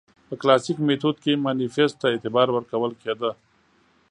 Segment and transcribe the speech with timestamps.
[0.27, 3.31] په کلاسیک میتود کې مانیفیست ته اعتبار ورکول کېده.